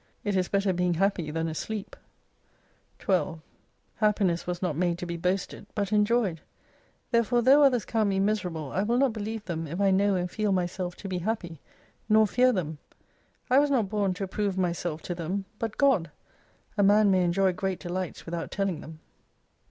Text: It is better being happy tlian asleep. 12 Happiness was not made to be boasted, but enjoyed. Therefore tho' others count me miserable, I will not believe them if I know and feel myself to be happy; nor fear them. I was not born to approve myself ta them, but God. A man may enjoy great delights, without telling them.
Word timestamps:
It 0.23 0.35
is 0.35 0.47
better 0.47 0.73
being 0.73 0.95
happy 0.95 1.31
tlian 1.31 1.47
asleep. 1.47 1.95
12 2.97 3.39
Happiness 3.97 4.47
was 4.47 4.59
not 4.59 4.75
made 4.75 4.97
to 4.97 5.05
be 5.05 5.15
boasted, 5.15 5.67
but 5.75 5.93
enjoyed. 5.93 6.41
Therefore 7.11 7.43
tho' 7.43 7.61
others 7.61 7.85
count 7.85 8.09
me 8.09 8.19
miserable, 8.19 8.71
I 8.71 8.81
will 8.81 8.97
not 8.97 9.13
believe 9.13 9.45
them 9.45 9.67
if 9.67 9.79
I 9.79 9.91
know 9.91 10.15
and 10.15 10.31
feel 10.31 10.51
myself 10.51 10.95
to 10.95 11.07
be 11.07 11.19
happy; 11.19 11.59
nor 12.09 12.25
fear 12.25 12.51
them. 12.51 12.79
I 13.47 13.59
was 13.59 13.69
not 13.69 13.89
born 13.89 14.15
to 14.15 14.23
approve 14.23 14.57
myself 14.57 15.03
ta 15.03 15.13
them, 15.13 15.45
but 15.59 15.77
God. 15.77 16.09
A 16.79 16.81
man 16.81 17.11
may 17.11 17.23
enjoy 17.23 17.53
great 17.53 17.79
delights, 17.79 18.25
without 18.25 18.49
telling 18.49 18.81
them. 18.81 19.01